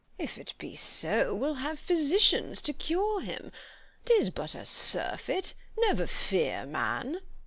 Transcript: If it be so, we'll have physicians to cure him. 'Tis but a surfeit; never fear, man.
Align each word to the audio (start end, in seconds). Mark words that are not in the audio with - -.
If 0.17 0.39
it 0.39 0.55
be 0.57 0.73
so, 0.73 1.35
we'll 1.35 1.53
have 1.61 1.77
physicians 1.77 2.63
to 2.63 2.73
cure 2.73 3.21
him. 3.21 3.51
'Tis 4.05 4.31
but 4.31 4.55
a 4.55 4.65
surfeit; 4.65 5.53
never 5.77 6.07
fear, 6.07 6.65
man. 6.65 7.19